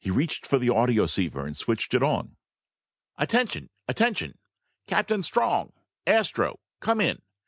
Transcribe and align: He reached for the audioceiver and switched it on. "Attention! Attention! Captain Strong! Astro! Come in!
He 0.00 0.10
reached 0.10 0.44
for 0.44 0.58
the 0.58 0.70
audioceiver 0.70 1.46
and 1.46 1.56
switched 1.56 1.94
it 1.94 2.02
on. 2.02 2.36
"Attention! 3.16 3.70
Attention! 3.86 4.36
Captain 4.88 5.22
Strong! 5.22 5.72
Astro! 6.04 6.58
Come 6.80 7.00
in! 7.00 7.22